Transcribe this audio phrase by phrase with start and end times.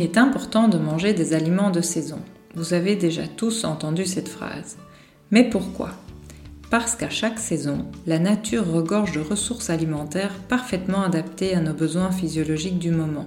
[0.00, 2.20] Il est important de manger des aliments de saison.
[2.54, 4.78] Vous avez déjà tous entendu cette phrase.
[5.30, 5.90] Mais pourquoi?
[6.70, 12.12] Parce qu'à chaque saison, la nature regorge de ressources alimentaires parfaitement adaptées à nos besoins
[12.12, 13.26] physiologiques du moment.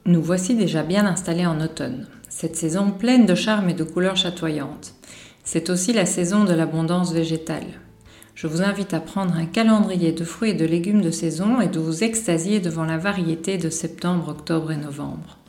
[0.08, 4.16] Nous voici déjà bien installés en automne, cette saison pleine de charme et de couleurs
[4.16, 4.94] chatoyantes.
[5.44, 7.66] C'est aussi la saison de l'abondance végétale.
[8.36, 11.70] Je vous invite à prendre un calendrier de fruits et de légumes de saison et
[11.70, 15.40] de vous extasier devant la variété de septembre, octobre et novembre.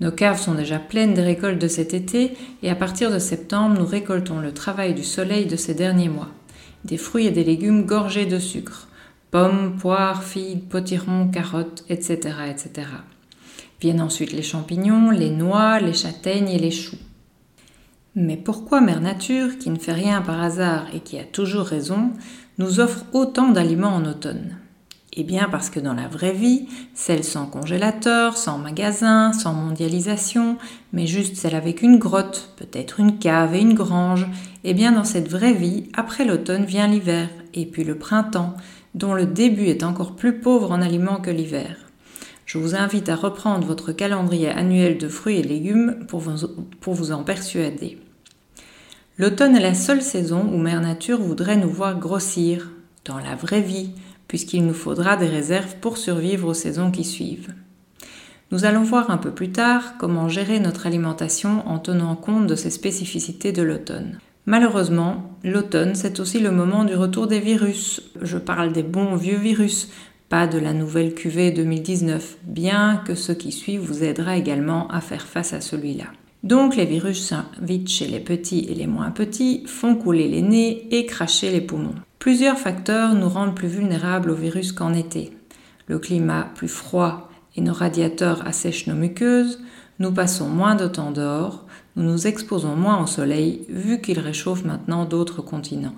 [0.00, 3.76] Nos caves sont déjà pleines des récoltes de cet été et à partir de septembre,
[3.76, 6.30] nous récoltons le travail du soleil de ces derniers mois.
[6.84, 8.86] Des fruits et des légumes gorgés de sucre.
[9.32, 12.86] Pommes, poires, figues, potirons, carottes, etc., etc.
[13.80, 16.96] Viennent ensuite les champignons, les noix, les châtaignes et les choux.
[18.14, 22.12] Mais pourquoi Mère Nature, qui ne fait rien par hasard et qui a toujours raison,
[22.56, 24.56] nous offre autant d'aliments en automne?
[25.18, 30.58] Eh bien parce que dans la vraie vie, celle sans congélateur, sans magasin, sans mondialisation,
[30.92, 34.26] mais juste celle avec une grotte, peut-être une cave et une grange,
[34.64, 38.54] eh bien dans cette vraie vie, après l'automne vient l'hiver, et puis le printemps,
[38.94, 41.85] dont le début est encore plus pauvre en aliments que l'hiver.
[42.56, 47.22] Je vous invite à reprendre votre calendrier annuel de fruits et légumes pour vous, en
[47.22, 47.98] persuader.
[49.18, 52.70] L'automne est la seule saison où Mère Nature voudrait nous voir grossir,
[53.04, 53.90] dans la vraie vie,
[54.26, 57.52] puisqu'il nous faudra des réserves pour survivre aux saisons qui suivent.
[58.50, 62.54] Nous allons voir un peu plus tard comment gérer notre alimentation en tenant compte de
[62.54, 64.18] ces spécificités de l'automne.
[64.46, 68.00] Malheureusement, l'automne, c'est aussi le moment du retour des virus.
[68.22, 69.90] Je parle des bons vieux virus,
[70.28, 75.00] pas de la nouvelle QV 2019, bien que ce qui suit vous aidera également à
[75.00, 76.06] faire face à celui-là.
[76.42, 80.86] Donc les virus s'invitent chez les petits et les moins petits, font couler les nez
[80.90, 81.94] et cracher les poumons.
[82.18, 85.32] Plusieurs facteurs nous rendent plus vulnérables aux virus qu'en été.
[85.86, 89.60] Le climat plus froid et nos radiateurs assèchent nos muqueuses,
[89.98, 94.64] nous passons moins de temps dehors, nous nous exposons moins au soleil vu qu'il réchauffe
[94.64, 95.94] maintenant d'autres continents.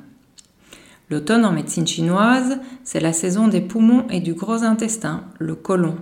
[1.10, 5.96] L'automne en médecine chinoise, c'est la saison des poumons et du gros intestin, le côlon.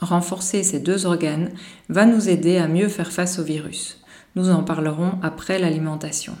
[0.00, 1.50] Renforcer ces deux organes
[1.88, 4.00] va nous aider à mieux faire face au virus.
[4.36, 6.34] Nous en parlerons après l'alimentation.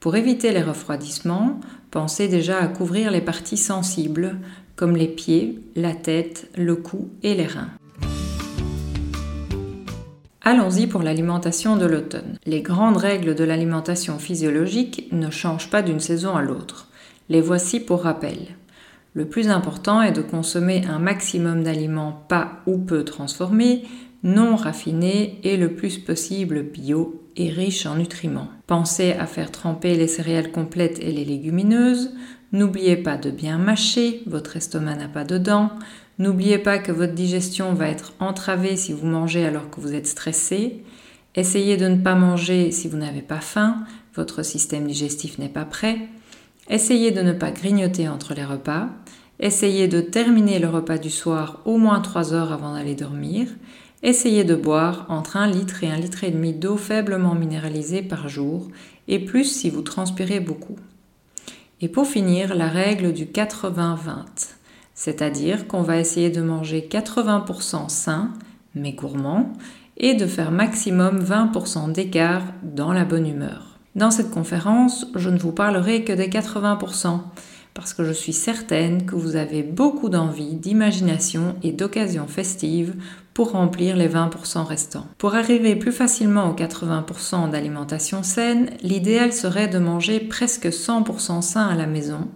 [0.00, 1.60] Pour éviter les refroidissements,
[1.90, 4.38] pensez déjà à couvrir les parties sensibles
[4.76, 7.70] comme les pieds, la tête, le cou et les reins.
[10.48, 12.38] Allons-y pour l'alimentation de l'automne.
[12.46, 16.86] Les grandes règles de l'alimentation physiologique ne changent pas d'une saison à l'autre.
[17.28, 18.38] Les voici pour rappel.
[19.14, 23.86] Le plus important est de consommer un maximum d'aliments pas ou peu transformés,
[24.22, 28.46] non raffinés et le plus possible bio et riches en nutriments.
[28.68, 32.12] Pensez à faire tremper les céréales complètes et les légumineuses.
[32.52, 35.70] N'oubliez pas de bien mâcher, votre estomac n'a pas de dents.
[36.18, 40.06] N'oubliez pas que votre digestion va être entravée si vous mangez alors que vous êtes
[40.06, 40.82] stressé.
[41.34, 43.84] Essayez de ne pas manger si vous n'avez pas faim,
[44.14, 45.98] votre système digestif n'est pas prêt.
[46.70, 48.88] Essayez de ne pas grignoter entre les repas.
[49.38, 53.48] Essayez de terminer le repas du soir au moins 3 heures avant d'aller dormir.
[54.02, 58.30] Essayez de boire entre 1 litre et 1 litre et demi d'eau faiblement minéralisée par
[58.30, 58.68] jour
[59.06, 60.76] et plus si vous transpirez beaucoup.
[61.82, 64.55] Et pour finir, la règle du 80-20.
[64.96, 68.32] C'est-à-dire qu'on va essayer de manger 80% sain,
[68.74, 69.52] mais gourmand,
[69.98, 73.78] et de faire maximum 20% d'écart dans la bonne humeur.
[73.94, 77.20] Dans cette conférence, je ne vous parlerai que des 80%,
[77.74, 82.94] parce que je suis certaine que vous avez beaucoup d'envie, d'imagination et d'occasions festives
[83.34, 85.06] pour remplir les 20% restants.
[85.18, 91.66] Pour arriver plus facilement aux 80% d'alimentation saine, l'idéal serait de manger presque 100% sain
[91.66, 92.28] à la maison,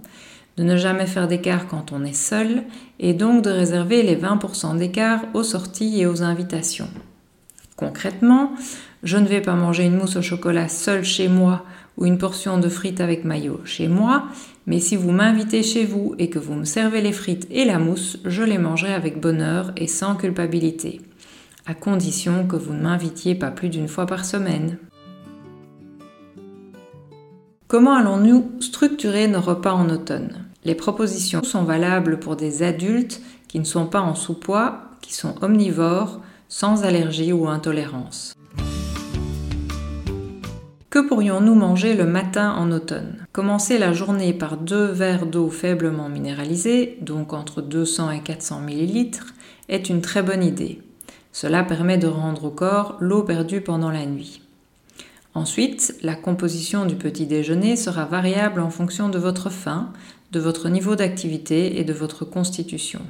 [0.61, 2.65] de ne jamais faire d'écart quand on est seul
[2.99, 6.91] et donc de réserver les 20% d'écart aux sorties et aux invitations.
[7.77, 8.53] Concrètement,
[9.03, 11.65] je ne vais pas manger une mousse au chocolat seule chez moi
[11.97, 14.25] ou une portion de frites avec maillot chez moi,
[14.67, 17.79] mais si vous m'invitez chez vous et que vous me servez les frites et la
[17.79, 21.01] mousse, je les mangerai avec bonheur et sans culpabilité,
[21.65, 24.77] à condition que vous ne m'invitiez pas plus d'une fois par semaine.
[27.67, 30.50] Comment allons-nous structurer nos repas en automne?
[30.65, 35.35] Les propositions sont valables pour des adultes qui ne sont pas en sous-poids, qui sont
[35.43, 38.35] omnivores, sans allergie ou intolérance.
[40.91, 43.25] Que pourrions-nous manger le matin en automne?
[43.33, 49.19] Commencer la journée par deux verres d'eau faiblement minéralisée, donc entre 200 et 400 ml,
[49.69, 50.83] est une très bonne idée.
[51.33, 54.43] Cela permet de rendre au corps l'eau perdue pendant la nuit.
[55.33, 59.93] Ensuite, la composition du petit déjeuner sera variable en fonction de votre faim,
[60.31, 63.00] de votre niveau d'activité et de votre constitution.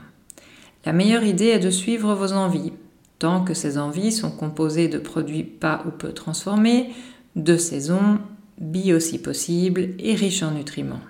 [0.87, 2.73] La meilleure idée est de suivre vos envies,
[3.19, 6.91] tant que ces envies sont composées de produits pas ou peu transformés,
[7.37, 8.19] de saison,
[8.59, 11.01] bio si possible et riche en nutriments.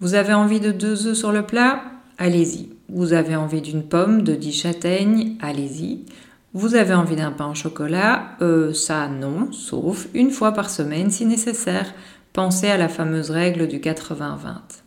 [0.00, 1.82] Vous avez envie de deux œufs sur le plat?
[2.18, 2.70] Allez-y.
[2.88, 5.36] Vous avez envie d'une pomme, de dix châtaignes?
[5.40, 6.04] Allez-y.
[6.52, 8.36] Vous avez envie d'un pain au chocolat?
[8.42, 11.94] Euh, Ça non, sauf une fois par semaine si nécessaire.
[12.32, 14.82] Pensez à la fameuse règle du 80-20.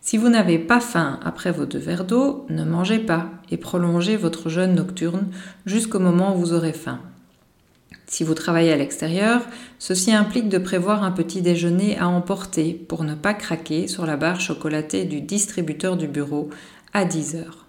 [0.00, 4.16] Si vous n'avez pas faim après vos deux verres d'eau, ne mangez pas et prolongez
[4.16, 5.26] votre jeûne nocturne
[5.66, 7.00] jusqu'au moment où vous aurez faim.
[8.06, 9.42] Si vous travaillez à l'extérieur,
[9.80, 14.16] ceci implique de prévoir un petit déjeuner à emporter pour ne pas craquer sur la
[14.16, 16.50] barre chocolatée du distributeur du bureau
[16.94, 17.66] à 10 heures.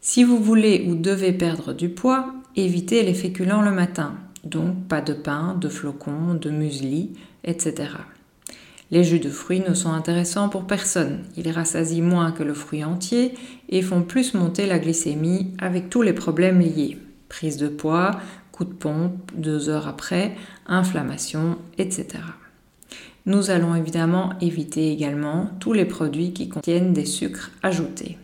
[0.00, 5.00] Si vous voulez ou devez perdre du poids, évitez les féculents le matin, donc pas
[5.00, 7.12] de pain, de flocons, de muesli,
[7.44, 7.90] etc.
[8.90, 11.20] Les jus de fruits ne sont intéressants pour personne.
[11.36, 13.34] Ils rassasient moins que le fruit entier
[13.68, 16.98] et font plus monter la glycémie avec tous les problèmes liés.
[17.28, 18.12] Prise de poids,
[18.52, 20.36] coup de pompe, deux heures après,
[20.66, 22.06] inflammation, etc.
[23.26, 28.18] Nous allons évidemment éviter également tous les produits qui contiennent des sucres ajoutés.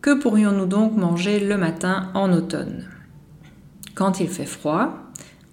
[0.00, 2.84] Que pourrions-nous donc manger le matin en automne?
[3.94, 5.07] Quand il fait froid,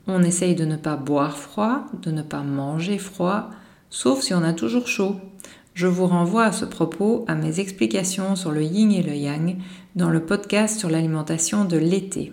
[0.07, 3.49] on essaye de ne pas boire froid, de ne pas manger froid,
[3.89, 5.15] sauf si on a toujours chaud.
[5.73, 9.57] Je vous renvoie à ce propos à mes explications sur le yin et le yang
[9.95, 12.31] dans le podcast sur l'alimentation de l'été.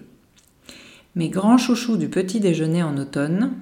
[1.16, 3.52] Mes grands chouchous du petit déjeuner en automne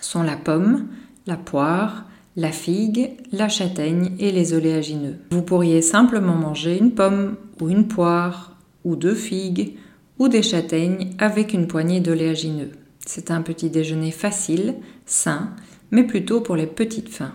[0.00, 0.86] sont la pomme,
[1.26, 2.04] la poire,
[2.36, 5.16] la figue, la châtaigne et les oléagineux.
[5.30, 9.76] Vous pourriez simplement manger une pomme ou une poire ou deux figues
[10.18, 12.70] ou des châtaignes avec une poignée d'oléagineux.
[13.06, 14.76] C'est un petit déjeuner facile,
[15.06, 15.50] sain,
[15.90, 17.34] mais plutôt pour les petites faims.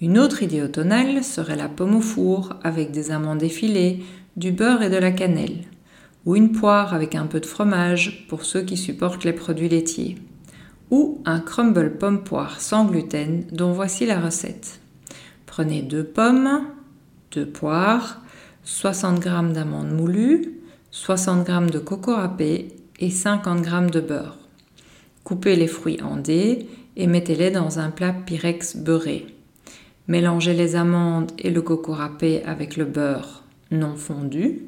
[0.00, 4.02] Une autre idée automnale serait la pomme au four avec des amandes effilées,
[4.36, 5.64] du beurre et de la cannelle
[6.24, 10.16] ou une poire avec un peu de fromage pour ceux qui supportent les produits laitiers,
[10.90, 14.80] ou un crumble pomme-poire sans gluten dont voici la recette.
[15.46, 16.62] Prenez deux pommes,
[17.32, 18.20] deux poires,
[18.64, 22.68] 60 g d'amandes moulues, 60 g de coco râpé
[23.00, 24.41] et 50 g de beurre.
[25.24, 29.26] Coupez les fruits en dés et mettez-les dans un plat Pyrex beurré.
[30.08, 34.62] Mélangez les amandes et le coco râpé avec le beurre non fondu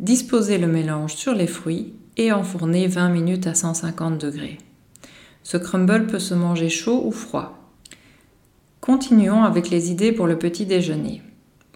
[0.00, 4.58] Disposez le mélange sur les fruits et enfournez 20 minutes à 150 degrés.
[5.44, 7.58] Ce crumble peut se manger chaud ou froid.
[8.80, 11.22] Continuons avec les idées pour le petit déjeuner.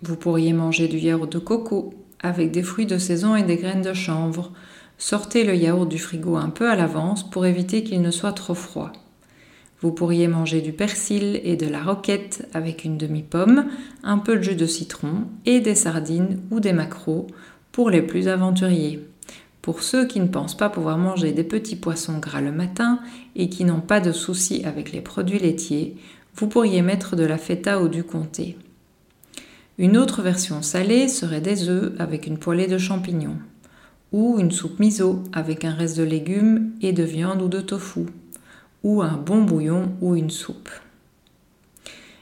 [0.03, 3.83] Vous pourriez manger du yaourt de coco avec des fruits de saison et des graines
[3.83, 4.53] de chanvre.
[4.99, 8.55] Sortez le yaourt du frigo un peu à l'avance pour éviter qu'il ne soit trop
[8.55, 8.93] froid.
[9.81, 13.67] Vous pourriez manger du persil et de la roquette avec une demi-pomme,
[14.03, 17.29] un peu de jus de citron et des sardines ou des maquereaux
[17.71, 19.07] pour les plus aventuriers.
[19.63, 22.99] Pour ceux qui ne pensent pas pouvoir manger des petits poissons gras le matin
[23.37, 25.95] et qui n'ont pas de soucis avec les produits laitiers,
[26.35, 28.57] vous pourriez mettre de la feta ou du comté.
[29.77, 33.37] Une autre version salée serait des œufs avec une poêlée de champignons,
[34.13, 38.07] ou une soupe miso avec un reste de légumes et de viande ou de tofu,
[38.83, 40.71] ou un bon bouillon ou une soupe.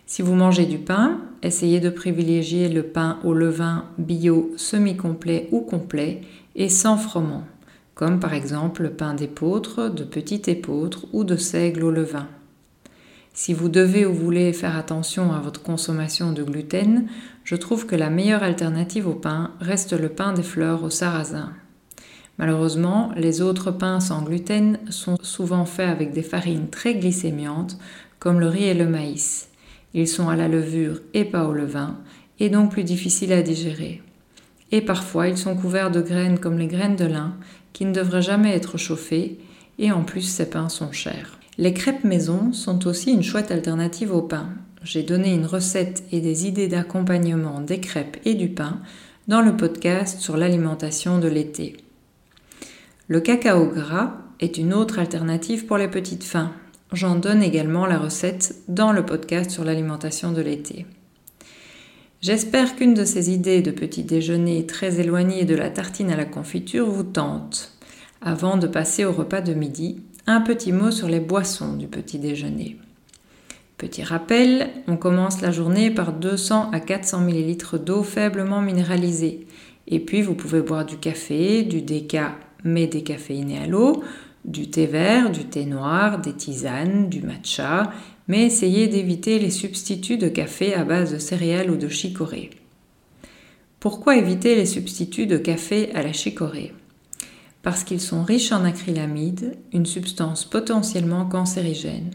[0.07, 5.61] Si vous mangez du pain, essayez de privilégier le pain au levain bio semi-complet ou
[5.61, 6.23] complet
[6.55, 7.45] et sans froment,
[7.95, 12.29] comme par exemple le pain d'épeautre, de petit épeautre ou de seigle au levain.
[13.35, 17.07] Si vous devez ou voulez faire attention à votre consommation de gluten,
[17.45, 21.53] je trouve que la meilleure alternative au pain reste le pain des fleurs au sarrasin.
[22.39, 27.79] Malheureusement, les autres pains sans gluten sont souvent faits avec des farines très glycémiantes,
[28.19, 29.49] comme le riz et le maïs.
[29.95, 31.97] Ils sont à la levure et pas au levain,
[32.39, 34.03] et donc plus difficiles à digérer.
[34.73, 37.35] Et parfois, ils sont couverts de graines comme les graines de lin,
[37.73, 39.39] qui ne devraient jamais être chauffées,
[39.79, 41.39] et en plus, ces pains sont chers.
[41.57, 44.49] Les crêpes maison sont aussi une chouette alternative au pain.
[44.83, 48.81] J'ai donné une recette et des idées d'accompagnement des crêpes et du pain
[49.27, 51.77] dans le podcast sur l'alimentation de l'été.
[53.09, 56.51] Le cacao gras est une autre alternative pour les petites faims.
[56.93, 60.87] J'en donne également la recette dans le podcast sur l'alimentation de l'été.
[62.21, 66.25] J'espère qu'une de ces idées de petit déjeuner très éloignées de la tartine à la
[66.25, 67.79] confiture vous tente.
[68.23, 72.19] Avant de passer au repas de midi, un petit mot sur les boissons du petit
[72.19, 72.77] déjeuner.
[73.79, 79.47] Petit rappel, on commence la journée par 200 à 400 ml d'eau faiblement minéralisée.
[79.87, 82.35] Et puis vous pouvez boire du café, du déca
[82.67, 84.03] mais décaféiné à l'eau,
[84.45, 87.91] du thé vert, du thé noir, des tisanes, du matcha,
[88.29, 92.51] mais essayez d'éviter les substituts de café à base de céréales ou de chicorée.
[93.81, 96.73] Pourquoi éviter les substituts de café à la chicorée?
[97.63, 102.11] Parce qu'ils sont riches en acrylamide, une substance potentiellement cancérigène.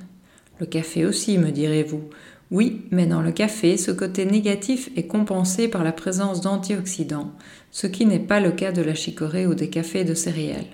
[0.60, 2.04] Le café aussi, me direz-vous.
[2.52, 7.32] Oui, mais dans le café, ce côté négatif est compensé par la présence d'antioxydants,
[7.72, 10.66] ce qui n'est pas le cas de la chicorée ou des cafés de céréales.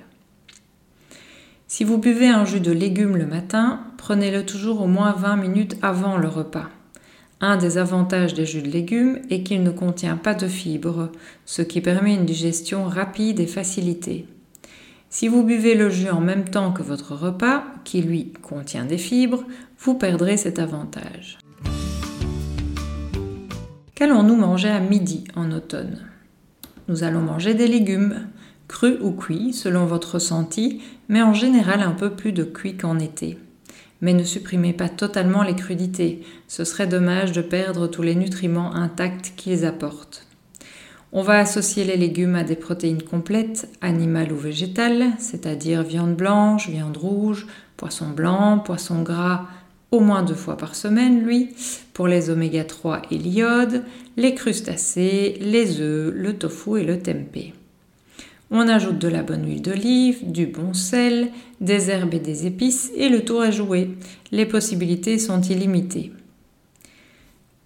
[1.68, 5.78] Si vous buvez un jus de légumes le matin, prenez-le toujours au moins 20 minutes
[5.84, 6.70] avant le repas.
[7.42, 11.12] Un des avantages des jus de légumes est qu'il ne contient pas de fibres,
[11.46, 14.26] ce qui permet une digestion rapide et facilitée.
[15.12, 18.98] Si vous buvez le jus en même temps que votre repas, qui lui contient des
[18.98, 19.44] fibres,
[19.78, 21.38] vous perdrez cet avantage.
[23.98, 25.98] Qu'allons-nous manger à midi en automne?
[26.88, 28.28] Nous allons manger des légumes,
[28.68, 33.00] crus ou cuits selon votre ressenti, mais en général un peu plus de cuits qu'en
[33.00, 33.40] été.
[34.02, 38.76] Mais ne supprimez pas totalement les crudités, ce serait dommage de perdre tous les nutriments
[38.76, 40.28] intacts qu'ils apportent.
[41.12, 46.70] On va associer les légumes à des protéines complètes, animales ou végétales, c'est-à-dire viande blanche,
[46.70, 49.48] viande rouge, poisson blanc, poisson gras,
[49.92, 51.50] au moins deux fois par semaine, lui,
[51.94, 53.84] pour les oméga 3 et l'iode,
[54.18, 57.54] les crustacés, les œufs, le tofu et le tempeh.
[58.50, 61.30] On ajoute de la bonne huile d'olive, du bon sel,
[61.60, 63.90] des herbes et des épices et le tour est joué.
[64.32, 66.14] Les possibilités sont illimitées.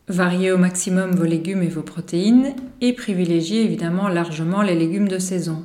[0.08, 5.20] Variez au maximum vos légumes et vos protéines et privilégiez évidemment largement les légumes de
[5.20, 5.64] saison.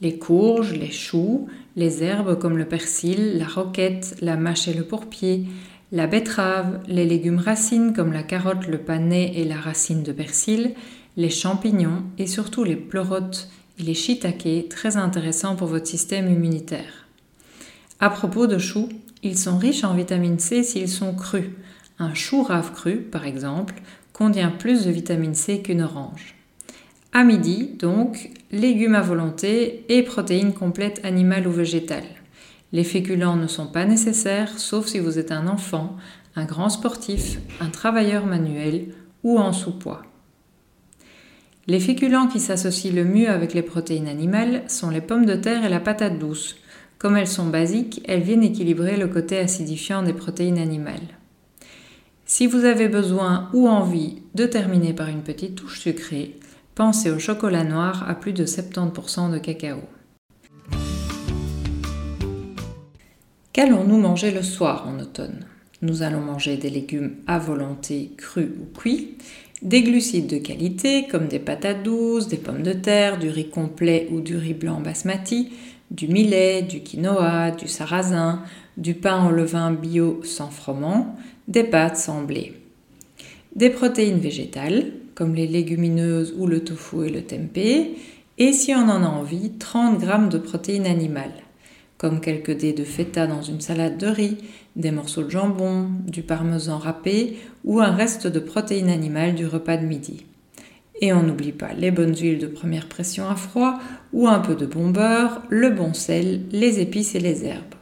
[0.00, 4.84] Les courges, les choux, les herbes comme le persil, la roquette, la mâche et le
[4.84, 5.44] pourpier,
[5.92, 10.72] la betterave, les légumes racines comme la carotte, le panais et la racine de persil,
[11.18, 17.06] les champignons et surtout les pleurotes et les shiitake, très intéressants pour votre système immunitaire.
[18.00, 18.88] À propos de choux,
[19.22, 21.50] ils sont riches en vitamine C s'ils sont crus.
[21.98, 23.74] Un chou rave cru, par exemple,
[24.14, 26.34] contient plus de vitamine C qu'une orange.
[27.12, 32.21] À midi, donc, légumes à volonté et protéines complètes animales ou végétales.
[32.72, 35.96] Les féculents ne sont pas nécessaires sauf si vous êtes un enfant,
[36.36, 40.02] un grand sportif, un travailleur manuel ou en sous-poids.
[41.68, 45.64] Les féculents qui s'associent le mieux avec les protéines animales sont les pommes de terre
[45.64, 46.56] et la patate douce.
[46.98, 51.18] Comme elles sont basiques, elles viennent équilibrer le côté acidifiant des protéines animales.
[52.24, 56.38] Si vous avez besoin ou envie de terminer par une petite touche sucrée,
[56.74, 59.82] pensez au chocolat noir à plus de 70% de cacao.
[63.52, 65.44] Qu'allons-nous manger le soir en automne?
[65.82, 69.18] Nous allons manger des légumes à volonté crus ou cuits,
[69.60, 74.08] des glucides de qualité comme des patates douces, des pommes de terre, du riz complet
[74.10, 75.52] ou du riz blanc basmati,
[75.90, 78.42] du millet, du quinoa, du sarrasin,
[78.78, 81.14] du pain en levain bio sans froment,
[81.46, 82.54] des pâtes sans blé.
[83.54, 87.98] Des protéines végétales, comme les légumineuses ou le tofu et le tempeh,
[88.38, 91.41] et si on en a envie, 30 g de protéines animales,
[92.02, 94.36] comme quelques dés de feta dans une salade de riz,
[94.74, 99.76] des morceaux de jambon, du parmesan râpé ou un reste de protéines animales du repas
[99.76, 100.26] de midi.
[101.00, 103.78] Et on n'oublie pas les bonnes huiles de première pression à froid
[104.12, 107.76] ou un peu de bon beurre, le bon sel, les épices et les herbes.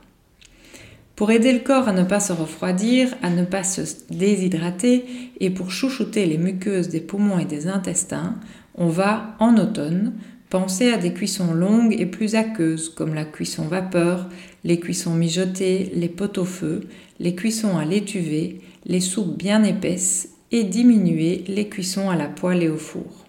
[1.17, 5.07] Pour aider le corps à ne pas se refroidir, à ne pas se déshydrater
[5.41, 8.37] et pour chouchouter les muqueuses des poumons et des intestins,
[8.75, 10.12] on va, en automne,
[10.50, 14.28] penser à des cuissons longues et plus aqueuses comme la cuisson vapeur,
[14.64, 16.80] les cuissons mijotées, les pot au feu,
[17.21, 22.64] les cuissons à l'étuvée, les soupes bien épaisses et diminuer les cuissons à la poêle
[22.64, 23.25] et au four.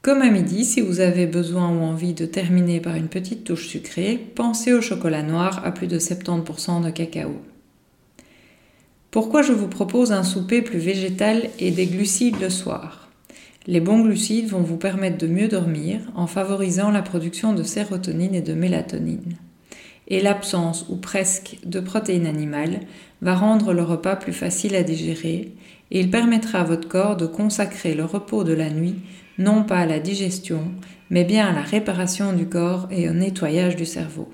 [0.00, 3.68] Comme à midi, si vous avez besoin ou envie de terminer par une petite touche
[3.68, 7.36] sucrée, pensez au chocolat noir à plus de 70% de cacao.
[9.10, 13.09] Pourquoi je vous propose un souper plus végétal et des glucides le soir?
[13.66, 18.34] Les bons glucides vont vous permettre de mieux dormir en favorisant la production de sérotonine
[18.34, 19.36] et de mélatonine.
[20.08, 22.80] Et l'absence ou presque de protéines animales
[23.20, 25.52] va rendre le repas plus facile à digérer
[25.90, 28.96] et il permettra à votre corps de consacrer le repos de la nuit
[29.38, 30.62] non pas à la digestion,
[31.08, 34.28] mais bien à la réparation du corps et au nettoyage du cerveau.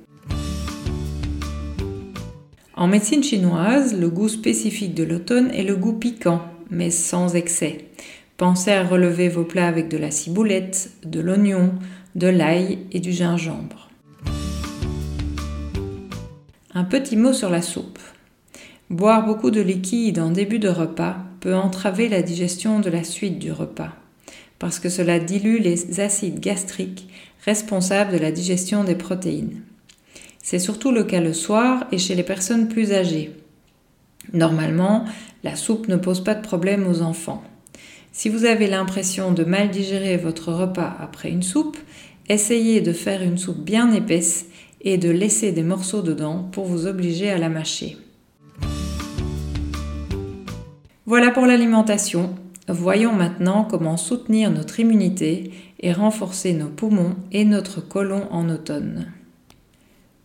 [2.75, 7.87] En médecine chinoise, le goût spécifique de l'automne est le goût piquant, mais sans excès.
[8.37, 11.73] Pensez à relever vos plats avec de la ciboulette, de l'oignon,
[12.15, 13.91] de l'ail et du gingembre.
[16.75, 17.99] Un petit mot sur la soupe.
[18.91, 23.39] Boire beaucoup de liquide en début de repas peut entraver la digestion de la suite
[23.39, 23.93] du repas
[24.59, 27.09] parce que cela dilue les acides gastriques
[27.45, 29.63] responsables de la digestion des protéines.
[30.43, 33.33] C'est surtout le cas le soir et chez les personnes plus âgées.
[34.33, 35.05] Normalement,
[35.45, 37.43] la soupe ne pose pas de problème aux enfants.
[38.19, 41.77] Si vous avez l'impression de mal digérer votre repas après une soupe,
[42.31, 44.47] essayez de faire une soupe bien épaisse
[44.81, 47.99] et de laisser des morceaux dedans pour vous obliger à la mâcher.
[51.05, 52.35] Voilà pour l'alimentation.
[52.69, 59.13] Voyons maintenant comment soutenir notre immunité et renforcer nos poumons et notre côlon en automne.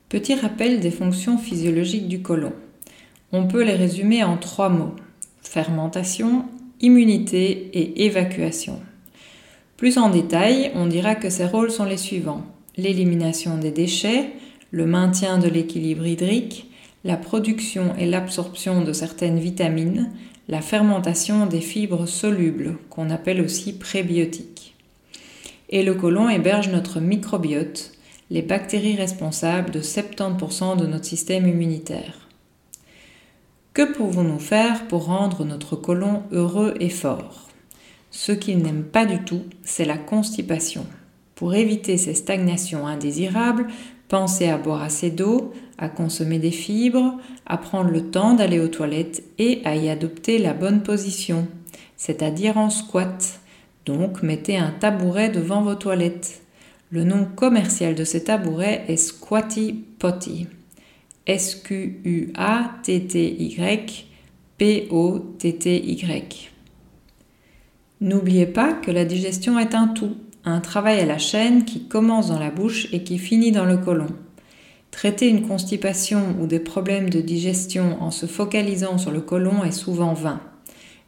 [0.07, 2.53] Petit rappel des fonctions physiologiques du côlon.
[3.33, 4.95] On peut les résumer en trois mots.
[5.41, 6.45] Fermentation,
[6.81, 8.79] immunité et évacuation.
[9.77, 12.45] Plus en détail, on dira que ces rôles sont les suivants.
[12.77, 14.29] L'élimination des déchets,
[14.71, 16.69] le maintien de l'équilibre hydrique,
[17.03, 20.11] la production et l'absorption de certaines vitamines,
[20.47, 24.75] la fermentation des fibres solubles, qu'on appelle aussi prébiotiques.
[25.69, 27.93] Et le côlon héberge notre microbiote,
[28.29, 32.29] les bactéries responsables de 70% de notre système immunitaire.
[33.73, 37.47] Que pouvons-nous faire pour rendre notre côlon heureux et fort?
[38.09, 40.85] Ce qu'il n'aime pas du tout, c'est la constipation.
[41.35, 43.67] Pour éviter ces stagnations indésirables,
[44.09, 48.67] pensez à boire assez d'eau, à consommer des fibres, à prendre le temps d'aller aux
[48.67, 51.47] toilettes et à y adopter la bonne position,
[51.95, 53.39] c'est-à-dire en squat.
[53.85, 56.41] Donc mettez un tabouret devant vos toilettes.
[56.89, 60.47] Le nom commercial de ce tabouret est Squatty Potty.
[61.31, 62.35] S-Q-U-A-T-T-Y
[64.57, 66.51] P-O-T-T-Y.
[68.01, 72.27] N'oubliez pas que la digestion est un tout, un travail à la chaîne qui commence
[72.27, 74.07] dans la bouche et qui finit dans le côlon.
[74.91, 79.71] Traiter une constipation ou des problèmes de digestion en se focalisant sur le côlon est
[79.71, 80.41] souvent vain.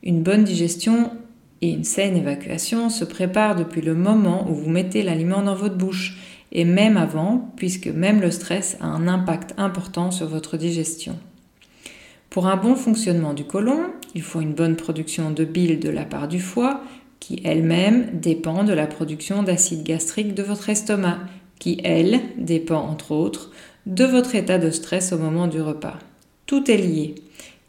[0.03, 1.11] Une bonne digestion
[1.59, 5.75] et une saine évacuation se préparent depuis le moment où vous mettez l'aliment dans votre
[5.77, 6.17] bouche,
[6.53, 11.17] et même avant, puisque même le stress a un impact important sur votre digestion.
[12.29, 13.79] Pour un bon fonctionnement du côlon,
[14.15, 16.81] il faut une bonne production de bile de la part du foie,
[17.19, 21.19] qui elle-même dépend de la production d'acide gastrique de votre estomac,
[21.57, 23.51] qui elle dépend entre autres
[23.85, 25.99] de votre état de stress au moment du repas.
[26.45, 27.15] Tout est lié.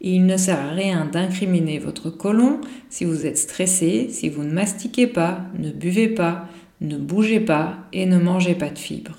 [0.01, 4.51] il ne sert à rien d'incriminer votre côlon si vous êtes stressé, si vous ne
[4.51, 6.47] mastiquez pas, ne buvez pas,
[6.81, 9.17] ne bougez pas et ne mangez pas de fibres.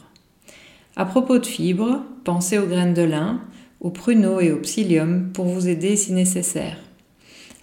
[0.97, 3.41] À propos de fibres, pensez aux graines de lin,
[3.81, 6.79] aux pruneaux et au psyllium pour vous aider si nécessaire.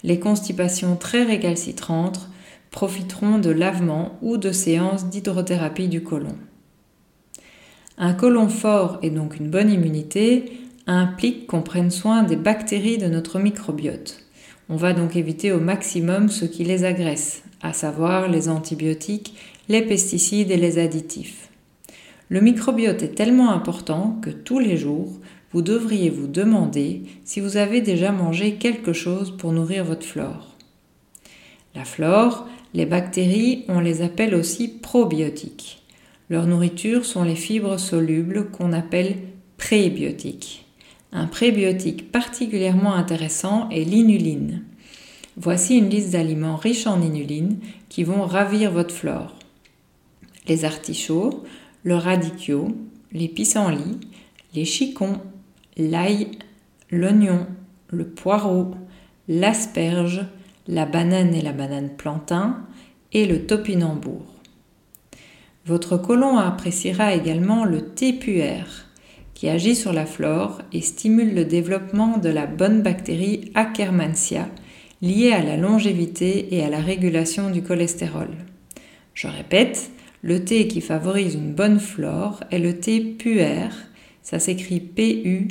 [0.02, 2.28] Les constipations très récalcitrantes
[2.70, 6.36] profiteront de lavements ou de séances d'hydrothérapie du côlon.
[7.96, 10.52] Un côlon fort et donc une bonne immunité
[10.86, 14.24] implique qu'on prenne soin des bactéries de notre microbiote.
[14.68, 19.34] On va donc éviter au maximum ce qui les agresse, à savoir les antibiotiques,
[19.70, 21.48] les pesticides et les additifs.
[22.28, 25.18] Le microbiote est tellement important que tous les jours,
[25.52, 30.54] vous devriez vous demander si vous avez déjà mangé quelque chose pour nourrir votre flore.
[31.74, 35.82] La flore, les bactéries, on les appelle aussi probiotiques.
[36.28, 39.16] Leur nourriture sont les fibres solubles qu'on appelle
[39.56, 40.66] prébiotiques.
[41.12, 44.64] Un prébiotique particulièrement intéressant est l'inuline.
[45.36, 49.34] Voici une liste d'aliments riches en inuline qui vont ravir votre flore.
[50.46, 51.42] Les artichauts,
[51.82, 52.68] le radicchio,
[53.12, 53.98] les pissenlits,
[54.54, 55.20] les chicons,
[55.76, 56.38] l'ail,
[56.90, 57.46] l'oignon,
[57.88, 58.74] le poireau,
[59.26, 60.24] l'asperge,
[60.68, 62.64] la banane et la banane plantain
[63.12, 64.22] et le topinambour.
[65.66, 68.18] Votre côlon appréciera également le thé
[69.34, 74.48] qui agit sur la flore et stimule le développement de la bonne bactérie Akkermansia,
[75.02, 78.30] liée à la longévité et à la régulation du cholestérol.
[79.14, 79.90] Je répète,
[80.22, 83.68] le thé qui favorise une bonne flore est le thé puer,
[84.22, 85.50] ça s'écrit P-U-E-R-H,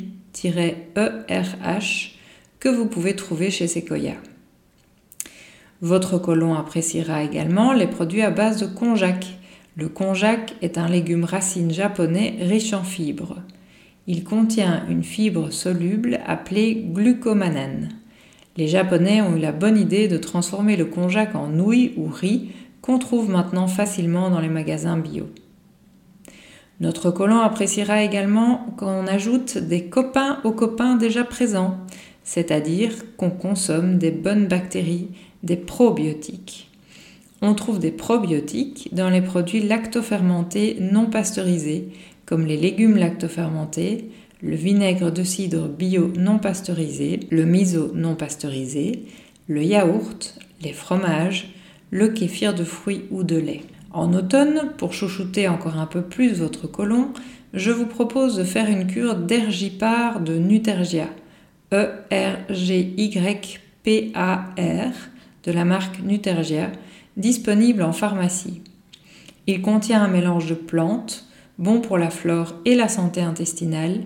[2.58, 4.14] que vous pouvez trouver chez Sequoia.
[5.80, 9.38] Votre colon appréciera également les produits à base de konjac.
[9.76, 13.42] Le konjac est un légume racine japonais riche en fibres.
[14.06, 17.90] Il contient une fibre soluble appelée glucomanane.
[18.56, 22.50] Les Japonais ont eu la bonne idée de transformer le konjac en nouilles ou riz
[22.82, 25.28] qu'on trouve maintenant facilement dans les magasins bio.
[26.80, 31.78] Notre colon appréciera également qu'on ajoute des copains aux copains déjà présents,
[32.24, 35.08] c'est-à-dire qu'on consomme des bonnes bactéries,
[35.42, 36.70] des probiotiques.
[37.42, 41.88] On trouve des probiotiques dans les produits lactofermentés non pasteurisés,
[42.26, 44.10] comme les légumes lactofermentés,
[44.44, 49.06] le vinaigre de cidre bio non pasteurisé, le miso non pasteurisé,
[49.48, 51.54] le yaourt, les fromages,
[51.90, 53.62] le kéfir de fruits ou de lait.
[53.90, 57.08] En automne, pour chouchouter encore un peu plus votre côlon,
[57.54, 61.08] je vous propose de faire une cure d'ergipar de Nutergia,
[61.72, 62.12] E-R-G-Y-P-A-R,
[65.44, 66.70] de la marque Nutergia,
[67.16, 68.60] disponible en pharmacie.
[69.46, 71.24] Il contient un mélange de plantes,
[71.58, 74.00] bon pour la flore et la santé intestinale,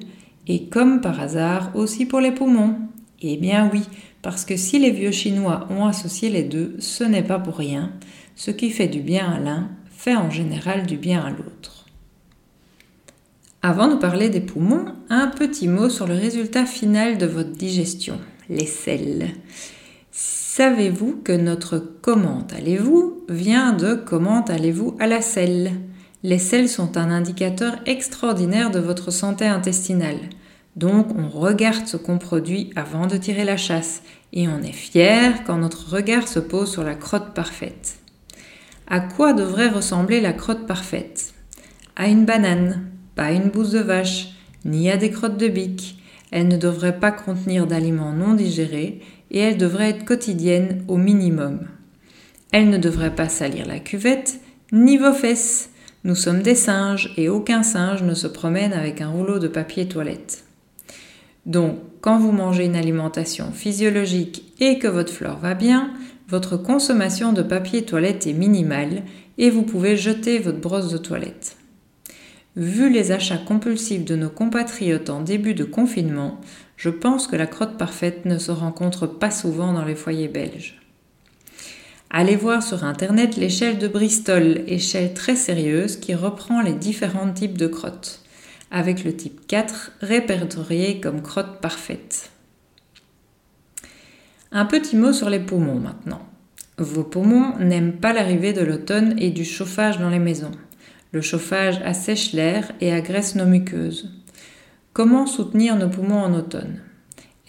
[0.48, 2.76] et comme par hasard aussi pour les poumons.
[3.20, 3.82] Eh bien oui,
[4.22, 7.92] parce que si les vieux Chinois ont associé les deux, ce n'est pas pour rien.
[8.34, 11.87] Ce qui fait du bien à l'un fait en général du bien à l'autre.
[13.62, 18.18] Avant de parler des poumons, un petit mot sur le résultat final de votre digestion,
[18.48, 19.30] les selles.
[20.12, 25.72] Savez-vous que notre comment allez-vous vient de comment allez-vous à la selle?
[26.24, 30.18] Les selles sont un indicateur extraordinaire de votre santé intestinale.
[30.74, 34.02] Donc on regarde ce qu'on produit avant de tirer la chasse
[34.33, 37.98] et on est fier quand notre regard se pose sur la crotte parfaite.
[38.88, 41.35] À quoi devrait ressembler la crotte parfaite?
[41.94, 44.31] À une banane, pas à une bouse de vache,
[44.64, 45.98] ni à des crottes de bique.
[46.31, 49.00] Elle ne devrait pas contenir d'aliments non digérés
[49.31, 51.61] et elle devrait être quotidienne au minimum.
[52.50, 54.40] Elle ne devrait pas salir la cuvette,
[54.72, 55.70] ni vos fesses.
[56.09, 59.88] Nous sommes des singes et aucun singe ne se promène avec un rouleau de papier
[59.88, 60.42] toilette.
[61.44, 65.92] Donc, quand vous mangez une alimentation physiologique et que votre flore va bien,
[66.27, 69.03] votre consommation de papier toilette est minimale
[69.37, 71.59] et vous pouvez jeter votre brosse de toilette.
[72.57, 76.40] Vu les achats compulsifs de nos compatriotes en début de confinement,
[76.79, 80.81] je pense que la crotte parfaite ne se rencontre pas souvent dans les foyers belges.
[82.11, 87.59] Allez voir sur internet l'échelle de Bristol, échelle très sérieuse qui reprend les différents types
[87.59, 88.23] de crottes,
[88.71, 92.31] avec le type 4 répertorié comme crotte parfaite.
[94.53, 96.27] Un petit mot sur les poumons maintenant.
[96.79, 100.53] Vos poumons n'aiment pas l'arrivée de l'automne et du chauffage dans les maisons.
[101.12, 104.11] Le chauffage assèche l'air et agresse nos muqueuses.
[104.94, 106.81] Comment soutenir nos poumons en automne?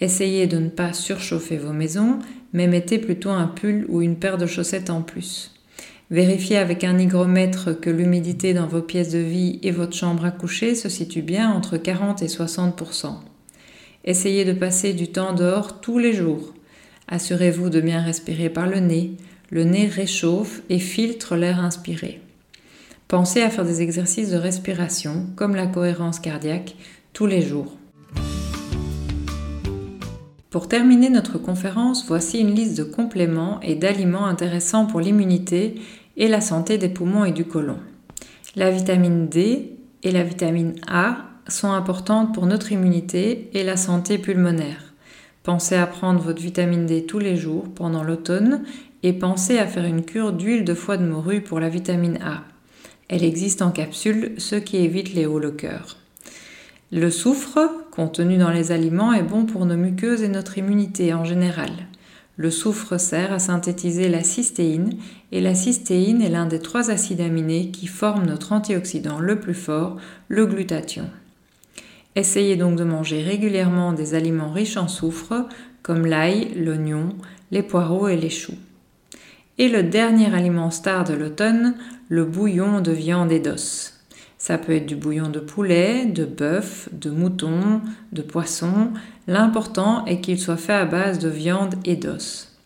[0.00, 2.18] Essayez de ne pas surchauffer vos maisons,
[2.52, 5.54] mais mettez plutôt un pull ou une paire de chaussettes en plus.
[6.10, 10.30] Vérifiez avec un hygromètre que l'humidité dans vos pièces de vie et votre chambre à
[10.32, 13.14] coucher se situe bien entre 40 et 60%
[14.04, 16.54] Essayez de passer du temps dehors tous les jours.
[17.06, 19.12] Assurez-vous de bien respirer par le nez.
[19.50, 22.20] Le nez réchauffe et filtre l'air inspiré.
[23.08, 26.76] Pensez à faire des exercices de respiration, comme la cohérence cardiaque,
[27.12, 27.76] tous les jours.
[30.50, 35.76] Pour terminer notre conférence, voici une liste de compléments et d'aliments intéressants pour l'immunité
[36.16, 37.78] et la santé des poumons et du côlon.
[38.56, 44.18] La vitamine D et la vitamine A sont importantes pour notre immunité et la santé
[44.18, 44.92] pulmonaire.
[45.44, 48.64] Pensez à prendre votre vitamine D tous les jours pendant l'automne
[49.04, 52.42] et pensez à faire une cure d'huile de foie de morue pour la vitamine A.
[53.08, 55.99] Elle existe en capsule, ce qui évite les hauts le cœur.
[56.92, 57.60] Le soufre,
[57.92, 61.70] contenu dans les aliments, est bon pour nos muqueuses et notre immunité en général.
[62.36, 64.94] Le soufre sert à synthétiser la cystéine
[65.30, 69.54] et la cystéine est l'un des trois acides aminés qui forment notre antioxydant le plus
[69.54, 71.08] fort, le glutathion.
[72.16, 75.46] Essayez donc de manger régulièrement des aliments riches en soufre,
[75.82, 77.10] comme l'ail, l'oignon,
[77.52, 78.58] les poireaux et les choux.
[79.58, 81.76] Et le dernier aliment star de l'automne,
[82.08, 83.99] le bouillon de viande et d'os.
[84.40, 88.90] Ça peut être du bouillon de poulet, de bœuf, de mouton, de poisson.
[89.26, 92.56] L'important est qu'il soit fait à base de viande et d'os.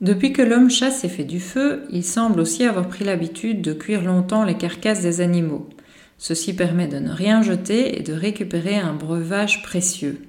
[0.00, 3.72] Depuis que l'homme chasse et fait du feu, il semble aussi avoir pris l'habitude de
[3.72, 5.68] cuire longtemps les carcasses des animaux.
[6.16, 10.22] Ceci permet de ne rien jeter et de récupérer un breuvage précieux.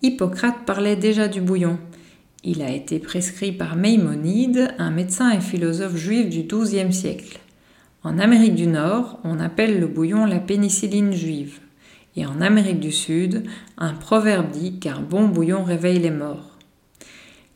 [0.00, 1.78] Hippocrate parlait déjà du bouillon.
[2.44, 7.40] Il a été prescrit par Maïmonide, un médecin et philosophe juif du XIIe siècle.
[8.04, 11.58] En Amérique du Nord, on appelle le bouillon la pénicilline juive.
[12.14, 13.42] Et en Amérique du Sud,
[13.76, 16.56] un proverbe dit qu'un bon bouillon réveille les morts.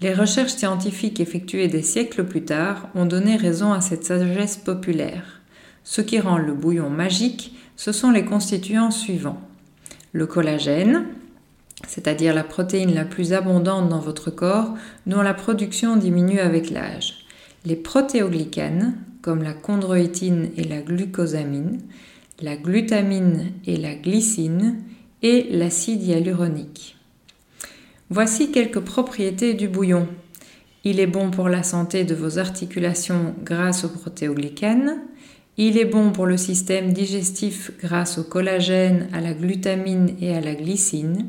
[0.01, 5.41] Les recherches scientifiques effectuées des siècles plus tard ont donné raison à cette sagesse populaire.
[5.85, 9.41] Ce qui rend le bouillon magique, ce sont les constituants suivants.
[10.13, 11.07] Le collagène,
[11.87, 14.75] c'est-à-dire la protéine la plus abondante dans votre corps,
[15.07, 17.27] dont la production diminue avec l'âge.
[17.65, 21.79] Les protéoglycanes, comme la chondroïtine et la glucosamine,
[22.41, 24.83] la glutamine et la glycine,
[25.23, 26.97] et l'acide hyaluronique.
[28.11, 30.09] Voici quelques propriétés du bouillon.
[30.85, 34.99] Il est bon pour la santé de vos articulations grâce aux protéoglycanes.
[35.57, 40.41] Il est bon pour le système digestif grâce au collagène, à la glutamine et à
[40.41, 41.29] la glycine.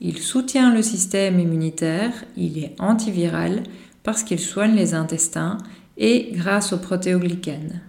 [0.00, 3.62] Il soutient le système immunitaire, il est antiviral
[4.02, 5.58] parce qu'il soigne les intestins
[5.96, 7.80] et grâce aux protéoglycanes.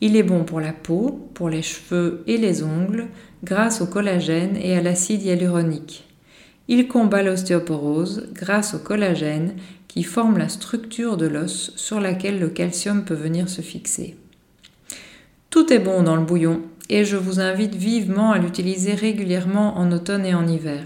[0.00, 3.08] Il est bon pour la peau, pour les cheveux et les ongles
[3.42, 6.04] grâce au collagène et à l'acide hyaluronique.
[6.68, 9.54] Il combat l'ostéoporose grâce au collagène
[9.88, 14.16] qui forme la structure de l'os sur laquelle le calcium peut venir se fixer.
[15.50, 19.92] Tout est bon dans le bouillon et je vous invite vivement à l'utiliser régulièrement en
[19.92, 20.84] automne et en hiver.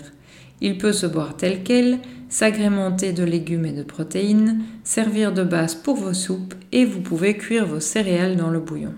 [0.61, 1.99] Il peut se boire tel quel,
[2.29, 7.37] s'agrémenter de légumes et de protéines, servir de base pour vos soupes et vous pouvez
[7.37, 8.95] cuire vos céréales dans le bouillon.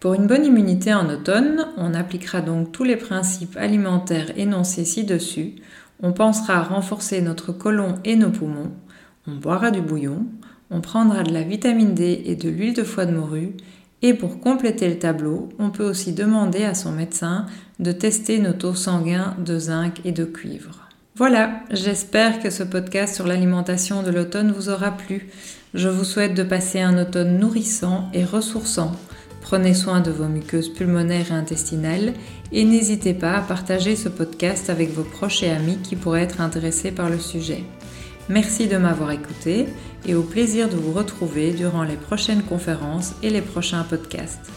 [0.00, 5.56] Pour une bonne immunité en automne, on appliquera donc tous les principes alimentaires énoncés ci-dessus.
[6.02, 8.72] On pensera à renforcer notre côlon et nos poumons.
[9.26, 10.24] On boira du bouillon.
[10.70, 13.52] On prendra de la vitamine D et de l'huile de foie de morue
[14.02, 17.46] et pour compléter le tableau, on peut aussi demander à son médecin
[17.78, 20.88] de tester nos taux sanguins de zinc et de cuivre.
[21.16, 25.28] Voilà, j'espère que ce podcast sur l'alimentation de l'automne vous aura plu.
[25.74, 28.92] Je vous souhaite de passer un automne nourrissant et ressourçant.
[29.42, 32.14] Prenez soin de vos muqueuses pulmonaires et intestinales
[32.52, 36.40] et n'hésitez pas à partager ce podcast avec vos proches et amis qui pourraient être
[36.40, 37.64] intéressés par le sujet.
[38.28, 39.66] Merci de m'avoir écouté
[40.06, 44.50] et au plaisir de vous retrouver durant les prochaines conférences et les prochains podcasts.